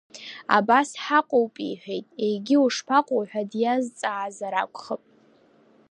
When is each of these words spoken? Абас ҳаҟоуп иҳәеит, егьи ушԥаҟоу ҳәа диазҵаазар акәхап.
Абас 0.57 0.89
ҳаҟоуп 1.03 1.53
иҳәеит, 1.69 2.07
егьи 2.25 2.57
ушԥаҟоу 2.63 3.21
ҳәа 3.29 3.41
диазҵаазар 3.51 4.53
акәхап. 4.61 5.03